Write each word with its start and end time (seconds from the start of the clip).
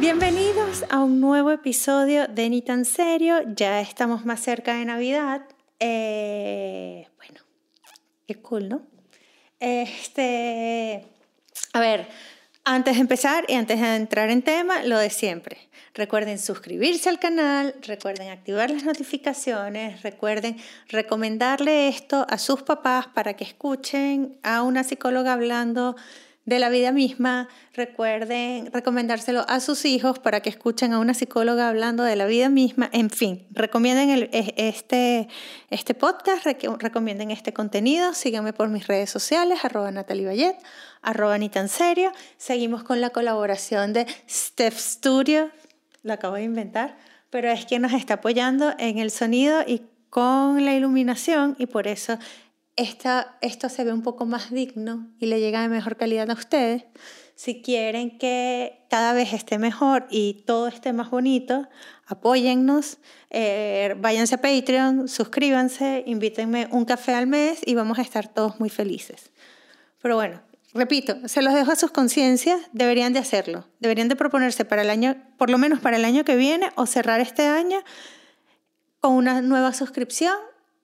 Bienvenidos 0.00 0.86
a 0.88 1.00
un 1.00 1.20
nuevo 1.20 1.50
episodio 1.50 2.26
de 2.26 2.48
Ni 2.48 2.62
tan 2.62 2.86
serio. 2.86 3.42
Ya 3.54 3.82
estamos 3.82 4.24
más 4.24 4.40
cerca 4.40 4.78
de 4.78 4.86
Navidad. 4.86 5.42
Eh, 5.78 7.06
bueno, 7.18 7.42
qué 8.26 8.34
cool, 8.36 8.70
¿no? 8.70 8.82
Este, 9.60 11.04
a 11.74 11.80
ver, 11.80 12.08
antes 12.64 12.94
de 12.94 13.00
empezar 13.02 13.44
y 13.46 13.56
antes 13.56 13.78
de 13.78 13.94
entrar 13.94 14.30
en 14.30 14.40
tema, 14.40 14.82
lo 14.84 14.98
de 14.98 15.10
siempre. 15.10 15.68
Recuerden 15.92 16.38
suscribirse 16.38 17.10
al 17.10 17.18
canal, 17.18 17.74
recuerden 17.82 18.30
activar 18.30 18.70
las 18.70 18.84
notificaciones, 18.84 20.02
recuerden 20.02 20.56
recomendarle 20.88 21.88
esto 21.88 22.26
a 22.30 22.38
sus 22.38 22.62
papás 22.62 23.08
para 23.08 23.34
que 23.34 23.44
escuchen 23.44 24.38
a 24.42 24.62
una 24.62 24.82
psicóloga 24.82 25.34
hablando 25.34 25.94
de 26.44 26.58
la 26.58 26.68
vida 26.68 26.92
misma. 26.92 27.48
Recuerden 27.74 28.70
recomendárselo 28.72 29.44
a 29.48 29.60
sus 29.60 29.84
hijos 29.84 30.18
para 30.18 30.40
que 30.40 30.50
escuchen 30.50 30.92
a 30.92 30.98
una 30.98 31.14
psicóloga 31.14 31.68
hablando 31.68 32.02
de 32.02 32.16
la 32.16 32.26
vida 32.26 32.48
misma. 32.48 32.88
En 32.92 33.10
fin, 33.10 33.46
recomienden 33.50 34.28
este, 34.32 35.28
este 35.70 35.94
podcast, 35.94 36.44
recomienden 36.44 37.30
este 37.30 37.52
contenido. 37.52 38.14
Síganme 38.14 38.52
por 38.52 38.68
mis 38.68 38.86
redes 38.86 39.10
sociales, 39.10 39.64
arroba 39.64 39.90
Natalie 39.90 40.26
Bayet, 40.26 40.56
arroba 41.02 41.38
ni 41.38 41.50
serio. 41.68 42.12
Seguimos 42.36 42.82
con 42.82 43.00
la 43.00 43.10
colaboración 43.10 43.92
de 43.92 44.06
Steph 44.28 44.78
Studio, 44.78 45.50
lo 46.02 46.14
acabo 46.14 46.36
de 46.36 46.44
inventar, 46.44 46.96
pero 47.30 47.50
es 47.50 47.66
quien 47.66 47.82
nos 47.82 47.92
está 47.92 48.14
apoyando 48.14 48.74
en 48.78 48.98
el 48.98 49.10
sonido 49.10 49.62
y 49.66 49.82
con 50.10 50.64
la 50.64 50.74
iluminación 50.74 51.54
y 51.58 51.66
por 51.66 51.86
eso 51.86 52.18
esta, 52.80 53.36
esto 53.42 53.68
se 53.68 53.84
ve 53.84 53.92
un 53.92 54.02
poco 54.02 54.24
más 54.24 54.50
digno 54.50 55.06
y 55.18 55.26
le 55.26 55.38
llega 55.38 55.60
de 55.60 55.68
mejor 55.68 55.96
calidad 55.96 56.30
a 56.30 56.32
ustedes. 56.32 56.84
Si 57.34 57.60
quieren 57.60 58.18
que 58.18 58.84
cada 58.88 59.12
vez 59.12 59.34
esté 59.34 59.58
mejor 59.58 60.06
y 60.10 60.44
todo 60.46 60.66
esté 60.66 60.94
más 60.94 61.10
bonito, 61.10 61.68
apóyennos, 62.06 62.98
eh, 63.28 63.94
váyanse 63.98 64.36
a 64.36 64.40
Patreon, 64.40 65.08
suscríbanse, 65.08 66.04
invítenme 66.06 66.68
un 66.70 66.86
café 66.86 67.14
al 67.14 67.26
mes 67.26 67.60
y 67.66 67.74
vamos 67.74 67.98
a 67.98 68.02
estar 68.02 68.28
todos 68.28 68.58
muy 68.60 68.70
felices. 68.70 69.30
Pero 70.00 70.16
bueno, 70.16 70.40
repito, 70.72 71.28
se 71.28 71.42
los 71.42 71.52
dejo 71.52 71.72
a 71.72 71.76
sus 71.76 71.90
conciencias, 71.90 72.60
deberían 72.72 73.12
de 73.12 73.18
hacerlo, 73.18 73.66
deberían 73.78 74.08
de 74.08 74.16
proponerse 74.16 74.64
para 74.64 74.82
el 74.82 74.90
año, 74.90 75.16
por 75.36 75.50
lo 75.50 75.58
menos 75.58 75.80
para 75.80 75.98
el 75.98 76.04
año 76.06 76.24
que 76.24 76.36
viene 76.36 76.70
o 76.76 76.86
cerrar 76.86 77.20
este 77.20 77.46
año 77.46 77.78
con 79.00 79.12
una 79.12 79.42
nueva 79.42 79.74
suscripción 79.74 80.34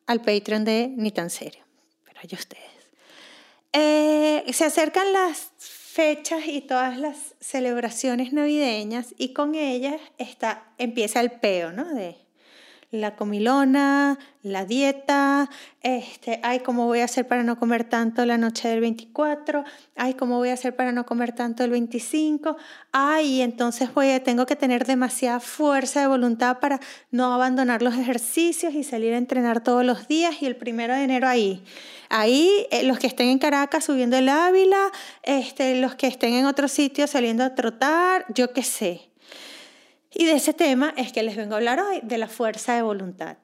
al 0.07 0.21
Patreon 0.21 0.65
de 0.65 0.93
Ni 0.95 1.11
tan 1.11 1.31
serio 1.31 1.66
ustedes. 2.25 2.64
Eh, 3.72 4.45
se 4.53 4.64
acercan 4.64 5.12
las 5.12 5.53
fechas 5.59 6.47
y 6.47 6.61
todas 6.61 6.98
las 6.98 7.34
celebraciones 7.41 8.33
navideñas 8.33 9.14
y 9.17 9.33
con 9.33 9.55
ellas 9.55 10.00
está, 10.19 10.72
empieza 10.78 11.20
el 11.20 11.33
peo, 11.33 11.72
¿no? 11.72 11.84
De 11.94 12.17
la 12.91 13.17
comilona, 13.17 14.19
la 14.42 14.65
dieta, 14.65 15.51
este, 15.83 16.41
ay, 16.42 16.61
¿cómo 16.61 16.87
voy 16.87 17.01
a 17.01 17.05
hacer 17.05 17.27
para 17.27 17.43
no 17.43 17.59
comer 17.59 17.84
tanto 17.84 18.25
la 18.25 18.39
noche 18.39 18.69
del 18.69 18.81
24? 18.81 19.65
Ay, 19.97 20.15
¿cómo 20.15 20.39
voy 20.39 20.51
a 20.51 20.55
hacer 20.55 20.77
para 20.77 20.93
no 20.93 21.05
comer 21.05 21.33
tanto 21.33 21.65
el 21.65 21.70
25? 21.70 22.56
Ay, 22.93 23.43
entonces 23.43 23.93
voy 23.93 24.11
a, 24.11 24.23
tengo 24.23 24.47
que 24.47 24.56
tener 24.56 24.87
demasiada 24.87 25.41
fuerza 25.41 26.01
de 26.01 26.06
voluntad 26.06 26.59
para 26.61 26.81
no 27.11 27.33
abandonar 27.33 27.83
los 27.83 27.95
ejercicios 27.95 28.75
y 28.75 28.84
salir 28.84 29.15
a 29.15 29.19
entrenar 29.19 29.62
todos 29.62 29.84
los 29.84 30.09
días 30.09 30.41
y 30.41 30.47
el 30.47 30.56
primero 30.56 30.94
de 30.94 31.05
enero 31.05 31.28
ahí. 31.28 31.65
Ahí, 32.09 32.66
eh, 32.71 32.84
los 32.84 32.99
que 32.99 33.09
estén 33.09 33.28
en 33.28 33.38
Caracas 33.38 33.84
subiendo 33.84 34.16
el 34.16 34.28
Ávila, 34.28 34.93
este, 35.22 35.81
los 35.81 35.97
que 35.97 36.06
estén 36.06 36.34
en 36.34 36.47
otro 36.47 36.69
sitio 36.69 37.06
saliendo 37.06 37.43
a 37.43 37.55
trotar, 37.55 38.25
yo 38.32 38.53
qué 38.53 38.62
sé. 38.62 39.11
Y 40.19 40.25
de 40.25 40.32
ese 40.32 40.54
tema 40.54 40.94
es 40.97 41.12
que 41.12 41.22
les 41.22 41.37
vengo 41.37 41.53
a 41.53 41.59
hablar 41.59 41.78
hoy, 41.78 42.00
de 42.03 42.16
la 42.16 42.27
fuerza 42.27 42.75
de 42.75 42.81
voluntad. 42.81 43.37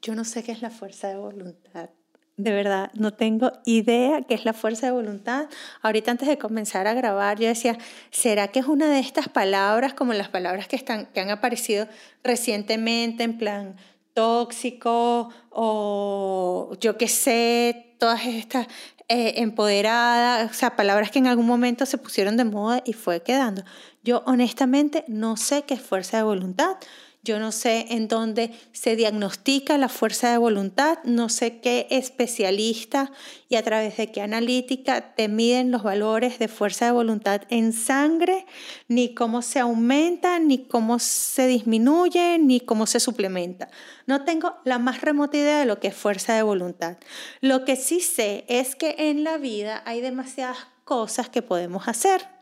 Yo 0.00 0.14
no 0.14 0.24
sé 0.24 0.42
qué 0.42 0.52
es 0.52 0.62
la 0.62 0.70
fuerza 0.70 1.08
de 1.08 1.16
voluntad. 1.16 1.90
De 2.38 2.52
verdad, 2.52 2.90
no 2.94 3.12
tengo 3.12 3.52
idea 3.66 4.22
qué 4.22 4.32
es 4.32 4.46
la 4.46 4.54
fuerza 4.54 4.86
de 4.86 4.92
voluntad. 4.92 5.50
Ahorita 5.82 6.12
antes 6.12 6.28
de 6.28 6.38
comenzar 6.38 6.86
a 6.86 6.94
grabar, 6.94 7.38
yo 7.38 7.46
decía, 7.46 7.76
¿será 8.10 8.48
que 8.48 8.60
es 8.60 8.66
una 8.66 8.88
de 8.88 9.00
estas 9.00 9.28
palabras 9.28 9.92
como 9.92 10.14
las 10.14 10.30
palabras 10.30 10.66
que, 10.66 10.76
están, 10.76 11.06
que 11.12 11.20
han 11.20 11.28
aparecido 11.28 11.86
recientemente 12.24 13.24
en 13.24 13.36
plan 13.36 13.76
tóxico 14.14 15.28
o 15.50 16.74
yo 16.80 16.96
qué 16.96 17.08
sé, 17.08 17.96
todas 17.98 18.24
estas 18.24 18.66
eh, 19.10 19.40
empoderadas, 19.42 20.50
o 20.50 20.54
sea, 20.54 20.76
palabras 20.76 21.10
que 21.10 21.18
en 21.18 21.26
algún 21.26 21.46
momento 21.46 21.86
se 21.86 21.96
pusieron 21.96 22.36
de 22.36 22.44
moda 22.44 22.82
y 22.84 22.92
fue 22.92 23.22
quedando. 23.22 23.62
Yo 24.08 24.22
honestamente 24.24 25.04
no 25.06 25.36
sé 25.36 25.64
qué 25.64 25.74
es 25.74 25.82
fuerza 25.82 26.16
de 26.16 26.22
voluntad. 26.22 26.78
Yo 27.22 27.38
no 27.38 27.52
sé 27.52 27.88
en 27.90 28.08
dónde 28.08 28.52
se 28.72 28.96
diagnostica 28.96 29.76
la 29.76 29.90
fuerza 29.90 30.30
de 30.30 30.38
voluntad, 30.38 30.96
no 31.04 31.28
sé 31.28 31.60
qué 31.60 31.86
especialista 31.90 33.12
y 33.50 33.56
a 33.56 33.62
través 33.62 33.98
de 33.98 34.10
qué 34.10 34.22
analítica 34.22 35.14
te 35.14 35.28
miden 35.28 35.70
los 35.70 35.82
valores 35.82 36.38
de 36.38 36.48
fuerza 36.48 36.86
de 36.86 36.92
voluntad 36.92 37.42
en 37.50 37.74
sangre, 37.74 38.46
ni 38.86 39.12
cómo 39.12 39.42
se 39.42 39.58
aumenta, 39.58 40.38
ni 40.38 40.64
cómo 40.64 40.98
se 41.00 41.46
disminuye, 41.46 42.38
ni 42.38 42.60
cómo 42.60 42.86
se 42.86 43.00
suplementa. 43.00 43.68
No 44.06 44.24
tengo 44.24 44.54
la 44.64 44.78
más 44.78 45.02
remota 45.02 45.36
idea 45.36 45.58
de 45.58 45.66
lo 45.66 45.80
que 45.80 45.88
es 45.88 45.94
fuerza 45.94 46.32
de 46.32 46.42
voluntad. 46.44 46.96
Lo 47.42 47.66
que 47.66 47.76
sí 47.76 48.00
sé 48.00 48.46
es 48.48 48.74
que 48.74 48.94
en 48.96 49.22
la 49.22 49.36
vida 49.36 49.82
hay 49.84 50.00
demasiadas 50.00 50.66
cosas 50.84 51.28
que 51.28 51.42
podemos 51.42 51.88
hacer 51.88 52.38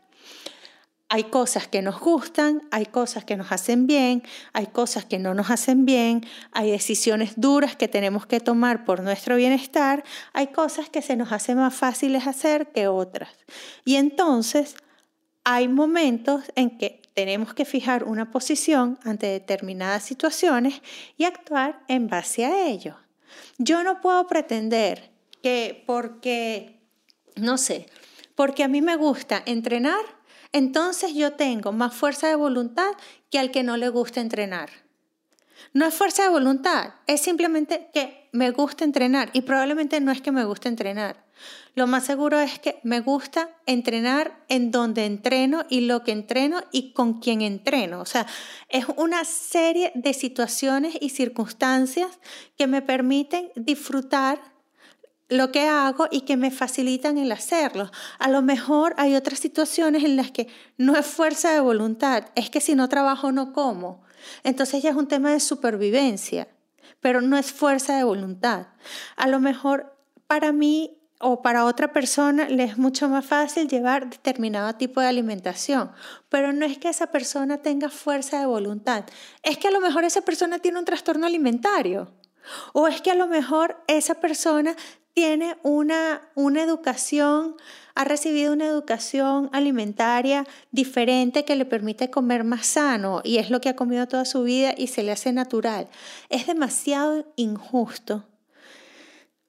hay 1.09 1.25
cosas 1.25 1.67
que 1.67 1.81
nos 1.81 1.99
gustan, 1.99 2.67
hay 2.71 2.85
cosas 2.85 3.23
que 3.23 3.37
nos 3.37 3.51
hacen 3.51 3.87
bien, 3.87 4.23
hay 4.53 4.67
cosas 4.67 5.05
que 5.05 5.19
no 5.19 5.33
nos 5.33 5.49
hacen 5.49 5.85
bien, 5.85 6.25
hay 6.51 6.71
decisiones 6.71 7.33
duras 7.37 7.75
que 7.75 7.87
tenemos 7.87 8.25
que 8.25 8.39
tomar 8.39 8.83
por 8.83 9.01
nuestro 9.01 9.37
bienestar, 9.37 10.03
hay 10.33 10.47
cosas 10.47 10.89
que 10.89 11.01
se 11.01 11.15
nos 11.15 11.31
hacen 11.31 11.57
más 11.57 11.73
fáciles 11.73 12.27
hacer 12.27 12.67
que 12.67 12.87
otras. 12.87 13.29
Y 13.85 13.95
entonces 13.95 14.75
hay 15.43 15.69
momentos 15.69 16.43
en 16.55 16.77
que 16.77 17.01
tenemos 17.13 17.53
que 17.53 17.63
fijar 17.63 18.03
una 18.03 18.29
posición 18.29 18.99
ante 19.03 19.27
determinadas 19.27 20.03
situaciones 20.03 20.81
y 21.17 21.23
actuar 21.23 21.79
en 21.87 22.07
base 22.07 22.45
a 22.45 22.67
ello. 22.67 22.97
Yo 23.57 23.83
no 23.83 24.01
puedo 24.01 24.27
pretender 24.27 25.09
que 25.41 25.83
porque, 25.87 26.81
no 27.35 27.57
sé, 27.57 27.87
porque 28.35 28.63
a 28.63 28.67
mí 28.67 28.81
me 28.81 28.97
gusta 28.97 29.41
entrenar, 29.45 30.16
entonces 30.51 31.13
yo 31.13 31.33
tengo 31.33 31.71
más 31.71 31.93
fuerza 31.93 32.27
de 32.27 32.35
voluntad 32.35 32.91
que 33.29 33.39
al 33.39 33.51
que 33.51 33.63
no 33.63 33.77
le 33.77 33.89
gusta 33.89 34.21
entrenar. 34.21 34.69
No 35.73 35.85
es 35.85 35.93
fuerza 35.93 36.23
de 36.23 36.29
voluntad, 36.29 36.93
es 37.07 37.21
simplemente 37.21 37.89
que 37.93 38.29
me 38.31 38.51
gusta 38.51 38.83
entrenar 38.83 39.29
y 39.33 39.41
probablemente 39.41 39.99
no 39.99 40.11
es 40.11 40.21
que 40.21 40.31
me 40.31 40.45
guste 40.45 40.69
entrenar. 40.69 41.25
Lo 41.75 41.85
más 41.85 42.05
seguro 42.05 42.39
es 42.39 42.57
que 42.57 42.79
me 42.83 43.01
gusta 43.01 43.49
entrenar 43.67 44.43
en 44.49 44.71
donde 44.71 45.05
entreno 45.05 45.65
y 45.69 45.81
lo 45.81 46.03
que 46.03 46.11
entreno 46.11 46.63
y 46.71 46.93
con 46.93 47.19
quién 47.19 47.41
entreno. 47.41 48.01
O 48.01 48.05
sea, 48.05 48.25
es 48.69 48.85
una 48.95 49.23
serie 49.25 49.91
de 49.93 50.13
situaciones 50.13 50.97
y 50.99 51.09
circunstancias 51.09 52.19
que 52.57 52.65
me 52.65 52.81
permiten 52.81 53.51
disfrutar 53.55 54.41
lo 55.29 55.51
que 55.51 55.67
hago 55.67 56.07
y 56.09 56.21
que 56.21 56.37
me 56.37 56.51
facilitan 56.51 57.17
el 57.17 57.31
hacerlo. 57.31 57.91
A 58.19 58.29
lo 58.29 58.41
mejor 58.41 58.93
hay 58.97 59.15
otras 59.15 59.39
situaciones 59.39 60.03
en 60.03 60.15
las 60.15 60.31
que 60.31 60.47
no 60.77 60.95
es 60.95 61.05
fuerza 61.05 61.51
de 61.51 61.59
voluntad, 61.59 62.25
es 62.35 62.49
que 62.49 62.61
si 62.61 62.75
no 62.75 62.89
trabajo 62.89 63.31
no 63.31 63.53
como. 63.53 64.03
Entonces 64.43 64.81
ya 64.83 64.91
es 64.91 64.95
un 64.95 65.07
tema 65.07 65.31
de 65.31 65.39
supervivencia, 65.39 66.47
pero 67.01 67.21
no 67.21 67.37
es 67.37 67.51
fuerza 67.51 67.97
de 67.97 68.03
voluntad. 68.03 68.67
A 69.15 69.27
lo 69.27 69.39
mejor 69.39 69.95
para 70.27 70.51
mí 70.51 70.97
o 71.19 71.41
para 71.41 71.65
otra 71.65 71.91
persona 71.91 72.47
le 72.47 72.63
es 72.63 72.77
mucho 72.77 73.09
más 73.09 73.25
fácil 73.25 73.67
llevar 73.67 74.09
determinado 74.09 74.73
tipo 74.75 75.01
de 75.01 75.07
alimentación, 75.07 75.91
pero 76.29 76.53
no 76.53 76.65
es 76.65 76.77
que 76.77 76.89
esa 76.89 77.07
persona 77.07 77.57
tenga 77.57 77.89
fuerza 77.89 78.39
de 78.39 78.45
voluntad, 78.45 79.05
es 79.41 79.57
que 79.57 79.67
a 79.67 79.71
lo 79.71 79.81
mejor 79.81 80.03
esa 80.03 80.21
persona 80.21 80.59
tiene 80.59 80.79
un 80.79 80.85
trastorno 80.85 81.25
alimentario. 81.25 82.11
O 82.71 82.87
es 82.87 83.01
que 83.01 83.11
a 83.11 83.15
lo 83.15 83.27
mejor 83.27 83.83
esa 83.87 84.15
persona 84.15 84.77
tiene 85.17 85.57
una, 85.63 86.29
una 86.35 86.61
educación, 86.61 87.55
ha 87.95 88.03
recibido 88.03 88.53
una 88.53 88.67
educación 88.67 89.49
alimentaria 89.51 90.45
diferente 90.69 91.43
que 91.43 91.55
le 91.55 91.65
permite 91.65 92.11
comer 92.11 92.43
más 92.43 92.67
sano 92.67 93.21
y 93.23 93.39
es 93.39 93.49
lo 93.49 93.59
que 93.59 93.69
ha 93.69 93.75
comido 93.75 94.07
toda 94.07 94.25
su 94.25 94.43
vida 94.43 94.75
y 94.77 94.85
se 94.85 95.01
le 95.01 95.11
hace 95.11 95.33
natural. 95.33 95.87
Es 96.29 96.45
demasiado 96.45 97.25
injusto 97.35 98.25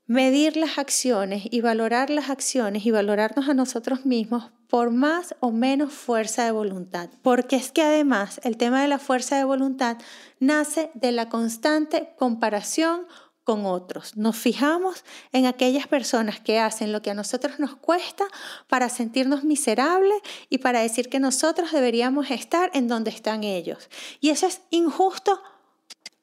medir 0.06 0.56
las 0.56 0.78
acciones 0.78 1.42
y 1.50 1.60
valorar 1.60 2.08
las 2.08 2.30
acciones 2.30 2.86
y 2.86 2.90
valorarnos 2.90 3.50
a 3.50 3.52
nosotros 3.52 4.06
mismos 4.06 4.50
por 4.68 4.90
más 4.90 5.34
o 5.40 5.52
menos 5.52 5.92
fuerza 5.92 6.46
de 6.46 6.50
voluntad. 6.50 7.10
Porque 7.20 7.56
es 7.56 7.72
que 7.72 7.82
además 7.82 8.40
el 8.42 8.56
tema 8.56 8.80
de 8.80 8.88
la 8.88 8.98
fuerza 8.98 9.36
de 9.36 9.44
voluntad 9.44 9.98
nace 10.40 10.90
de 10.94 11.12
la 11.12 11.28
constante 11.28 12.14
comparación 12.16 13.02
con 13.48 13.64
otros. 13.64 14.14
Nos 14.14 14.36
fijamos 14.36 15.04
en 15.32 15.46
aquellas 15.46 15.86
personas 15.86 16.38
que 16.38 16.58
hacen 16.58 16.92
lo 16.92 17.00
que 17.00 17.12
a 17.12 17.14
nosotros 17.14 17.58
nos 17.58 17.76
cuesta 17.76 18.24
para 18.66 18.90
sentirnos 18.90 19.42
miserables 19.42 20.18
y 20.50 20.58
para 20.58 20.80
decir 20.80 21.08
que 21.08 21.18
nosotros 21.18 21.72
deberíamos 21.72 22.30
estar 22.30 22.70
en 22.74 22.88
donde 22.88 23.08
están 23.08 23.44
ellos. 23.44 23.88
Y 24.20 24.28
eso 24.28 24.46
es 24.46 24.60
injusto 24.68 25.40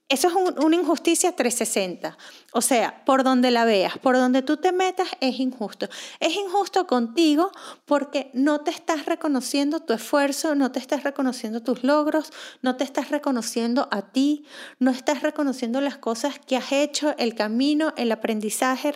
eso 0.08 0.28
es 0.28 0.36
una 0.36 0.76
injusticia 0.76 1.36
360. 1.36 2.16
O 2.54 2.62
sea, 2.62 3.04
por 3.06 3.24
donde 3.24 3.50
la 3.50 3.66
veas, 3.66 3.98
por 3.98 4.16
donde 4.16 4.44
tú 4.44 4.58
te 4.58 4.72
metas, 4.72 5.10
es 5.20 5.40
injusto. 5.40 5.88
Es 6.20 6.36
injusto 6.36 6.86
contigo 6.86 7.52
porque 7.86 8.30
no 8.34 8.62
te 8.62 8.70
estás 8.70 9.08
reconociendo 9.08 9.80
tu 9.80 9.94
esfuerzo, 9.94 10.54
no 10.54 10.72
te 10.72 10.78
estás 10.78 11.04
reconociendo 11.04 11.64
tus 11.64 11.84
logros, 11.84 12.32
no 12.62 12.76
te 12.76 12.84
estás 12.84 13.10
reconociendo 13.10 13.88
a 13.90 14.04
ti, 14.12 14.46
no 14.78 14.92
estás 14.92 15.24
reconociendo 15.24 15.82
las 15.82 15.98
cosas 15.98 16.38
que 16.38 16.56
has 16.56 16.72
hecho, 16.72 17.16
el 17.18 17.34
camino, 17.34 17.92
el 17.98 18.12
aprendizaje, 18.12 18.94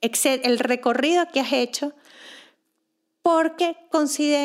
el 0.00 0.58
recorrido 0.60 1.26
que 1.32 1.40
has 1.40 1.52
hecho, 1.52 1.92
porque 3.22 3.76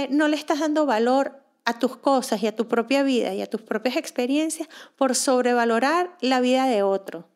no 0.10 0.28
le 0.28 0.36
estás 0.36 0.60
dando 0.62 0.88
valor 0.88 1.45
a 1.66 1.80
tus 1.80 1.98
cosas 1.98 2.42
y 2.44 2.48
a 2.48 2.56
tu 2.56 2.68
propia 2.68 3.04
vida 3.04 3.34
y 3.34 3.42
a 3.42 3.50
tus 3.50 3.62
propias 3.62 3.98
experiencias 3.98 4.70
por 4.96 5.16
sobrevalorar 5.16 6.16
la 6.22 6.40
vida 6.40 6.68
de 6.68 6.84
otro. 6.84 7.28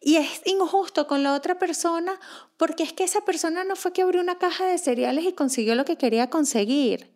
Y 0.00 0.16
es 0.16 0.42
injusto 0.44 1.06
con 1.06 1.22
la 1.22 1.34
otra 1.34 1.58
persona 1.58 2.18
porque 2.56 2.82
es 2.82 2.92
que 2.92 3.04
esa 3.04 3.22
persona 3.22 3.64
no 3.64 3.76
fue 3.76 3.92
que 3.92 4.02
abrió 4.02 4.20
una 4.20 4.38
caja 4.38 4.66
de 4.66 4.78
cereales 4.78 5.24
y 5.24 5.32
consiguió 5.32 5.74
lo 5.74 5.84
que 5.84 5.96
quería 5.96 6.30
conseguir. 6.30 7.10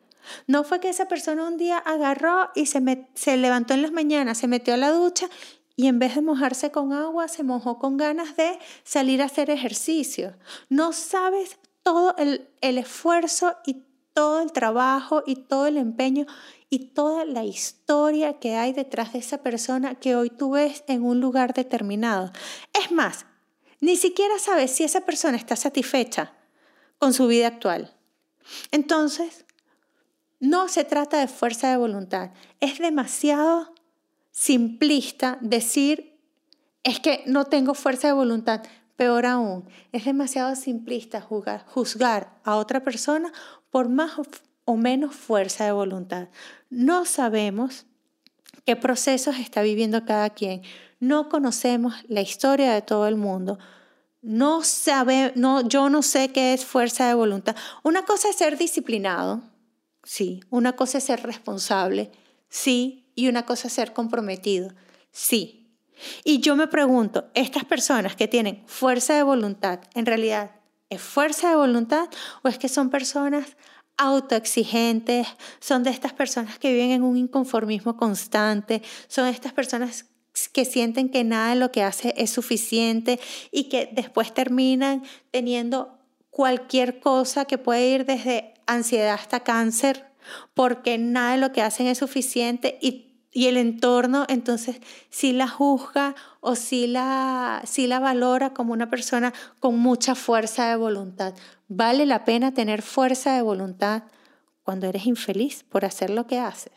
No 0.47 0.65
fue 0.65 0.81
que 0.81 0.89
esa 0.89 1.09
persona 1.09 1.47
un 1.47 1.57
día 1.57 1.79
agarró 1.79 2.51
y 2.55 2.67
se, 2.67 3.09
se 3.15 3.37
levantó 3.37 3.75
en 3.75 3.83
las 3.83 3.93
mañanas, 3.93 4.39
se 4.39 4.49
metió 4.49 4.75
a 4.75 4.79
la 4.79 4.91
ducha 4.91 5.29
y 5.77 5.87
en 5.87 5.99
vez 5.99 6.17
de 6.17 6.23
mojarse 6.23 6.73
con 6.73 6.93
agua, 6.93 7.29
se 7.29 7.45
mojó 7.45 7.79
con 7.79 7.97
ganas 7.97 8.37
de 8.37 8.59
salir 8.83 9.23
a 9.23 9.27
hacer 9.27 9.49
ejercicio. 9.49 10.35
No 10.69 10.93
sabes 10.93 11.59
todo 11.85 12.17
el, 12.19 12.49
el 12.61 12.79
esfuerzo 12.79 13.57
todo 14.19 14.41
el 14.41 14.51
trabajo 14.51 15.23
y 15.27 15.37
todo 15.37 15.69
el 15.69 15.77
empeño 15.77 16.27
y 16.69 16.87
toda 16.87 17.25
la 17.25 17.45
historia 17.45 18.41
que 18.41 18.57
hay 18.57 18.73
detrás 18.73 19.13
de 19.13 19.21
esa 19.21 19.45
persona 19.45 19.95
que 19.95 20.17
hoy 20.17 20.29
tú 20.29 20.51
ves 20.51 20.83
en 20.89 21.05
un 21.05 21.21
lugar 21.21 21.55
determinado. 21.55 22.33
Es 22.73 22.91
más, 22.91 23.27
ni 23.79 23.95
siquiera 23.95 24.41
sabes 24.41 24.73
si 24.73 24.83
esa 24.83 25.03
persona 25.03 25.37
está 25.37 25.55
satisfecha 25.55 26.33
con 26.99 27.15
su 27.15 27.29
vida 27.29 27.47
actual. 27.47 27.97
Entonces, 28.73 29.45
no 30.41 30.67
se 30.67 30.83
trata 30.83 31.21
de 31.21 31.29
fuerza 31.29 31.71
de 31.71 31.77
voluntad. 31.77 32.33
Es 32.59 32.81
demasiado 32.81 33.73
simplista 34.33 35.39
decir, 35.41 36.19
es 36.83 36.99
que 36.99 37.23
no 37.27 37.45
tengo 37.45 37.73
fuerza 37.75 38.09
de 38.09 38.15
voluntad. 38.15 38.65
Peor 38.99 39.27
aún, 39.27 39.65
es 39.93 40.07
demasiado 40.07 40.57
simplista 40.57 41.21
juzgar, 41.21 42.41
a 42.43 42.57
otra 42.57 42.83
persona 42.83 43.33
por 43.71 43.89
más 43.89 44.11
o 44.65 44.77
menos 44.77 45.15
fuerza 45.15 45.65
de 45.65 45.71
voluntad. 45.71 46.27
No 46.69 47.05
sabemos 47.05 47.87
qué 48.67 48.75
procesos 48.75 49.39
está 49.39 49.63
viviendo 49.63 50.05
cada 50.05 50.31
quien. 50.31 50.63
No 50.99 51.29
conocemos 51.29 51.95
la 52.09 52.23
historia 52.23 52.73
de 52.73 52.83
todo 52.83 53.07
el 53.07 53.15
mundo. 53.15 53.61
No 54.21 54.65
sabe, 54.65 55.33
no, 55.37 55.61
yo 55.61 55.89
no 55.91 56.03
sé 56.03 56.33
qué 56.33 56.53
es 56.53 56.65
fuerza 56.65 57.07
de 57.07 57.15
voluntad. 57.15 57.55
Una 57.85 58.05
cosa 58.05 58.29
es 58.29 58.35
ser 58.35 58.59
disciplinado, 58.59 59.43
sí. 60.03 60.41
Una 60.51 60.73
cosa 60.75 60.99
es 60.99 61.05
ser 61.05 61.23
responsable, 61.23 62.11
sí. 62.49 63.13
Y 63.15 63.29
una 63.29 63.47
cosa 63.47 63.69
es 63.69 63.75
ser 63.75 63.93
comprometido, 63.93 64.73
sí. 65.13 65.58
Y 66.25 66.41
yo 66.41 66.57
me 66.57 66.69
pregunto, 66.69 67.27
estas 67.35 67.65
personas 67.65 68.17
que 68.17 68.29
tienen 68.29 68.63
fuerza 68.67 69.15
de 69.15 69.23
voluntad, 69.23 69.81
¿en 69.95 70.07
realidad 70.07 70.53
es 70.91 71.01
fuerza 71.01 71.51
de 71.51 71.57
voluntad 71.57 72.09
o 72.43 72.49
es 72.49 72.59
que 72.59 72.69
son 72.69 72.91
personas 72.91 73.57
autoexigentes, 73.97 75.27
son 75.61 75.83
de 75.83 75.91
estas 75.91 76.13
personas 76.13 76.59
que 76.59 76.73
viven 76.73 76.93
en 76.93 77.03
un 77.03 77.17
inconformismo 77.17 77.97
constante, 77.97 78.83
son 79.09 79.27
estas 79.27 79.53
personas 79.53 80.07
que 80.53 80.65
sienten 80.65 81.09
que 81.09 81.25
nada 81.25 81.51
de 81.51 81.57
lo 81.57 81.73
que 81.73 81.83
hace 81.83 82.15
es 82.17 82.31
suficiente 82.31 83.19
y 83.51 83.65
que 83.65 83.91
después 83.93 84.33
terminan 84.33 85.03
teniendo 85.33 85.99
cualquier 86.31 87.01
cosa 87.01 87.45
que 87.45 87.59
puede 87.59 87.89
ir 87.89 88.05
desde 88.05 88.55
ansiedad 88.67 89.15
hasta 89.15 89.41
cáncer, 89.41 90.07
porque 90.55 90.97
nada 90.97 91.33
de 91.33 91.39
lo 91.39 91.53
que 91.53 91.63
hacen 91.63 91.89
es 91.89 91.99
suficiente 91.99 92.79
y 92.81 93.08
y 93.39 93.47
el 93.47 93.57
entorno 93.57 94.25
entonces 94.29 94.81
sí 95.11 95.33
la 95.33 95.47
juzga 95.47 96.17
o 96.41 96.57
sí 96.57 96.89
la, 96.89 97.63
sí 97.65 97.87
la 97.87 98.01
valora 98.01 98.53
como 98.53 98.73
una 98.73 98.91
persona 98.91 99.33
con 99.61 99.79
mucha 99.79 100.17
fuerza 100.17 100.69
de 100.69 100.75
voluntad. 100.75 101.35
Vale 101.69 102.05
la 102.05 102.25
pena 102.25 102.53
tener 102.53 102.83
fuerza 102.83 103.37
de 103.37 103.43
voluntad 103.43 104.03
cuando 104.65 104.89
eres 104.89 105.07
infeliz 105.07 105.63
por 105.63 105.85
hacer 105.85 106.11
lo 106.11 106.27
que 106.27 106.41
haces. 106.41 106.73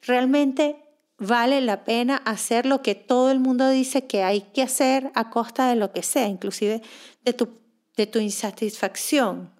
Realmente 0.00 0.82
vale 1.18 1.60
la 1.60 1.84
pena 1.84 2.16
hacer 2.16 2.64
lo 2.64 2.80
que 2.80 2.94
todo 2.94 3.30
el 3.30 3.40
mundo 3.40 3.68
dice 3.68 4.06
que 4.06 4.22
hay 4.22 4.40
que 4.40 4.62
hacer 4.62 5.12
a 5.14 5.28
costa 5.28 5.68
de 5.68 5.76
lo 5.76 5.92
que 5.92 6.02
sea, 6.02 6.28
inclusive 6.28 6.80
de 7.26 7.34
tu, 7.34 7.58
de 7.94 8.06
tu 8.06 8.20
insatisfacción 8.20 9.50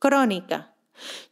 crónica. 0.00 0.74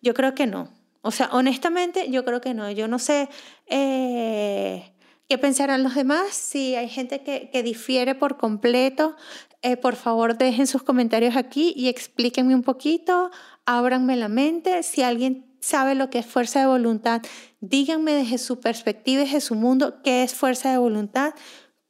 Yo 0.00 0.14
creo 0.14 0.36
que 0.36 0.46
no. 0.46 0.79
O 1.02 1.10
sea, 1.10 1.30
honestamente, 1.32 2.10
yo 2.10 2.24
creo 2.24 2.40
que 2.40 2.54
no. 2.54 2.70
Yo 2.70 2.88
no 2.88 2.98
sé 2.98 3.28
eh, 3.66 4.92
qué 5.28 5.38
pensarán 5.38 5.82
los 5.82 5.94
demás. 5.94 6.28
Si 6.32 6.74
hay 6.74 6.88
gente 6.88 7.22
que, 7.22 7.50
que 7.50 7.62
difiere 7.62 8.14
por 8.14 8.36
completo, 8.36 9.16
eh, 9.62 9.76
por 9.76 9.96
favor 9.96 10.38
dejen 10.38 10.66
sus 10.66 10.82
comentarios 10.82 11.36
aquí 11.36 11.72
y 11.76 11.88
explíquenme 11.88 12.54
un 12.54 12.62
poquito, 12.62 13.30
ábranme 13.66 14.16
la 14.16 14.28
mente. 14.28 14.82
Si 14.82 15.02
alguien 15.02 15.46
sabe 15.60 15.94
lo 15.94 16.08
que 16.08 16.18
es 16.18 16.26
fuerza 16.26 16.60
de 16.60 16.66
voluntad, 16.66 17.22
díganme 17.60 18.12
desde 18.12 18.38
su 18.38 18.60
perspectiva, 18.60 19.22
desde 19.22 19.40
su 19.40 19.54
mundo, 19.54 20.02
qué 20.02 20.22
es 20.22 20.34
fuerza 20.34 20.70
de 20.70 20.78
voluntad, 20.78 21.34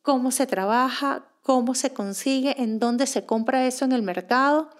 cómo 0.03 0.33
se 0.33 0.47
trabaja, 0.47 1.27
cómo 1.43 1.75
se 1.75 1.93
consigue, 1.93 2.61
en 2.61 2.79
dónde 2.79 3.07
se 3.07 3.25
compra 3.25 3.67
eso 3.67 3.85
en 3.85 3.93
el 3.93 4.03
mercado. 4.03 4.71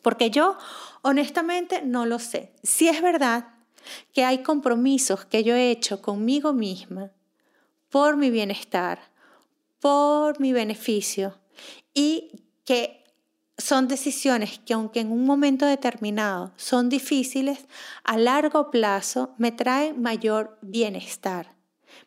Porque 0.00 0.30
yo, 0.30 0.56
honestamente, 1.02 1.82
no 1.82 2.06
lo 2.06 2.18
sé. 2.18 2.54
Si 2.62 2.88
es 2.88 3.02
verdad 3.02 3.48
que 4.12 4.24
hay 4.24 4.42
compromisos 4.42 5.24
que 5.24 5.44
yo 5.44 5.54
he 5.54 5.70
hecho 5.70 6.00
conmigo 6.00 6.52
misma 6.52 7.10
por 7.88 8.16
mi 8.16 8.30
bienestar, 8.30 9.00
por 9.80 10.40
mi 10.40 10.52
beneficio 10.52 11.38
y 11.94 12.44
que 12.64 13.04
son 13.58 13.88
decisiones 13.88 14.58
que 14.60 14.74
aunque 14.74 15.00
en 15.00 15.12
un 15.12 15.24
momento 15.24 15.66
determinado 15.66 16.52
son 16.56 16.88
difíciles, 16.88 17.66
a 18.02 18.16
largo 18.16 18.70
plazo 18.70 19.34
me 19.38 19.52
traen 19.52 20.00
mayor 20.00 20.58
bienestar. 20.62 21.54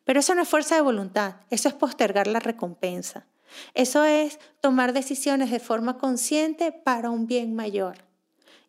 Pero 0.03 0.20
eso 0.20 0.36
no 0.36 0.41
es 0.41 0.50
fuerza 0.50 0.75
de 0.75 0.82
voluntad, 0.82 1.36
eso 1.50 1.70
es 1.70 1.75
postergar 1.75 2.27
la 2.27 2.39
recompensa. 2.39 3.27
Eso 3.74 4.03
es 4.03 4.39
tomar 4.62 4.94
decisiones 4.94 5.51
de 5.51 5.60
forma 5.60 5.98
consciente 5.98 6.72
para 6.72 7.10
un 7.10 7.27
bien 7.27 7.55
mayor. 7.55 7.98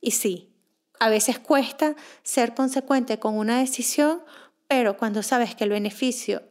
Y 0.00 0.12
sí, 0.12 0.55
a 0.98 1.08
veces 1.08 1.38
cuesta 1.38 1.94
ser 2.22 2.54
consecuente 2.54 3.18
con 3.18 3.36
una 3.36 3.58
decisión, 3.58 4.22
pero 4.68 4.96
cuando 4.96 5.22
sabes 5.22 5.54
que 5.54 5.64
el 5.64 5.70
beneficio 5.70 6.42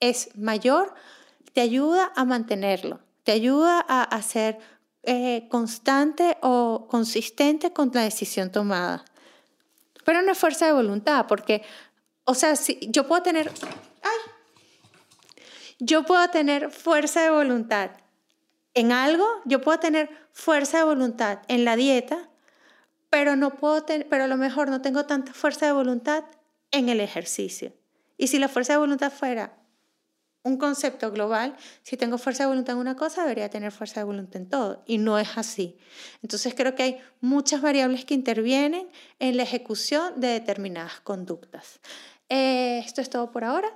es 0.00 0.36
mayor, 0.36 0.94
te 1.52 1.60
ayuda 1.60 2.12
a 2.16 2.24
mantenerlo, 2.24 3.00
te 3.24 3.32
ayuda 3.32 3.80
a, 3.80 4.22
ser 4.22 4.58
eh, 5.02 5.46
constante 5.50 6.38
o 6.40 6.86
consistente 6.88 7.72
con 7.72 7.90
la 7.92 8.02
decisión 8.02 8.50
tomada. 8.50 9.04
Pero 10.04 10.22
no 10.22 10.32
es 10.32 10.38
fuerza 10.38 10.66
de 10.66 10.72
voluntad, 10.72 11.26
porque, 11.26 11.62
o 12.24 12.34
sea, 12.34 12.56
si 12.56 12.78
yo 12.88 13.06
puedo 13.06 13.22
tener, 13.22 13.50
ay, 14.02 14.32
yo 15.78 16.04
puedo 16.04 16.28
tener 16.30 16.70
fuerza 16.70 17.22
de 17.22 17.30
voluntad 17.30 17.90
en 18.74 18.92
algo, 18.92 19.26
yo 19.44 19.60
puedo 19.60 19.78
tener 19.78 20.08
fuerza 20.32 20.78
de 20.78 20.84
voluntad 20.84 21.40
en 21.48 21.64
la 21.64 21.76
dieta, 21.76 22.28
pero 23.12 23.36
no 23.36 23.56
puedo 23.56 23.84
pero 24.08 24.24
a 24.24 24.26
lo 24.26 24.38
mejor 24.38 24.70
no 24.70 24.80
tengo 24.80 25.04
tanta 25.04 25.34
fuerza 25.34 25.66
de 25.66 25.72
voluntad 25.72 26.24
en 26.70 26.88
el 26.88 26.98
ejercicio. 26.98 27.74
Y 28.16 28.28
si 28.28 28.38
la 28.38 28.48
fuerza 28.48 28.72
de 28.72 28.78
voluntad 28.78 29.12
fuera 29.12 29.58
un 30.42 30.56
concepto 30.56 31.10
global, 31.10 31.54
si 31.82 31.98
tengo 31.98 32.16
fuerza 32.16 32.44
de 32.44 32.48
voluntad 32.48 32.72
en 32.72 32.80
una 32.80 32.96
cosa, 32.96 33.20
debería 33.20 33.50
tener 33.50 33.70
fuerza 33.70 34.00
de 34.00 34.04
voluntad 34.04 34.40
en 34.40 34.48
todo. 34.48 34.82
Y 34.86 34.96
no 34.96 35.18
es 35.18 35.36
así. 35.36 35.76
Entonces 36.22 36.54
creo 36.54 36.74
que 36.74 36.84
hay 36.84 37.00
muchas 37.20 37.60
variables 37.60 38.06
que 38.06 38.14
intervienen 38.14 38.88
en 39.18 39.36
la 39.36 39.42
ejecución 39.42 40.18
de 40.18 40.28
determinadas 40.28 41.00
conductas. 41.00 41.80
Eh, 42.30 42.78
esto 42.78 43.02
es 43.02 43.10
todo 43.10 43.30
por 43.30 43.44
ahora. 43.44 43.70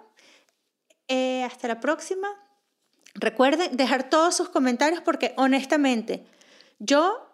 Eh, 1.08 1.44
hasta 1.44 1.68
la 1.68 1.80
próxima. 1.80 2.28
Recuerden 3.12 3.76
dejar 3.76 4.08
todos 4.08 4.34
sus 4.34 4.48
comentarios 4.48 5.02
porque 5.02 5.34
honestamente 5.36 6.24
yo 6.78 7.25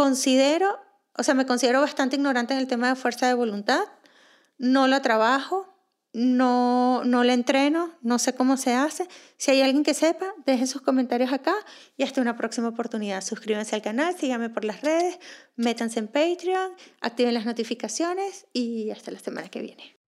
Considero, 0.00 0.78
o 1.12 1.22
sea, 1.22 1.34
me 1.34 1.44
considero 1.44 1.82
bastante 1.82 2.16
ignorante 2.16 2.54
en 2.54 2.60
el 2.60 2.66
tema 2.66 2.88
de 2.88 2.94
fuerza 2.94 3.26
de 3.26 3.34
voluntad, 3.34 3.82
no 4.56 4.86
la 4.86 5.02
trabajo, 5.02 5.76
no, 6.14 7.04
no 7.04 7.22
le 7.22 7.34
entreno, 7.34 7.92
no 8.00 8.18
sé 8.18 8.34
cómo 8.34 8.56
se 8.56 8.72
hace. 8.72 9.06
Si 9.36 9.50
hay 9.50 9.60
alguien 9.60 9.84
que 9.84 9.92
sepa, 9.92 10.32
dejen 10.46 10.68
sus 10.68 10.80
comentarios 10.80 11.34
acá 11.34 11.52
y 11.98 12.04
hasta 12.04 12.22
una 12.22 12.38
próxima 12.38 12.68
oportunidad. 12.68 13.22
Suscríbanse 13.22 13.76
al 13.76 13.82
canal, 13.82 14.16
síganme 14.16 14.48
por 14.48 14.64
las 14.64 14.80
redes, 14.80 15.18
métanse 15.56 15.98
en 15.98 16.08
Patreon, 16.08 16.72
activen 17.02 17.34
las 17.34 17.44
notificaciones 17.44 18.46
y 18.54 18.90
hasta 18.92 19.10
la 19.10 19.18
semana 19.18 19.50
que 19.50 19.60
viene. 19.60 19.99